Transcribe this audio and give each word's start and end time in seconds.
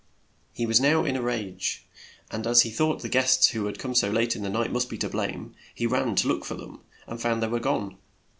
He 0.51 0.65
was 0.65 0.81
now 0.81 1.05
in 1.05 1.15
a 1.15 1.21
rage, 1.21 1.85
and 2.31 2.47
as 2.47 2.61
he 2.63 2.71
thought 2.71 3.03
the 3.03 3.07
guests 3.07 3.49
who 3.49 3.65
had 3.67 3.77
come 3.77 3.93
so 3.93 4.09
late 4.09 4.35
in 4.35 4.41
the 4.41 4.49
night 4.49 4.71
must 4.71 4.89
be 4.89 4.97
to 4.97 5.07
blame, 5.09 5.53
he 5.75 5.85
ran 5.85 6.15
to 6.15 6.27
look 6.27 6.43
for 6.43 6.55
them 6.55 6.81
and 7.05 7.21
found 7.21 7.43
they 7.43 7.47
were 7.47 7.59
gone. 7.59 7.97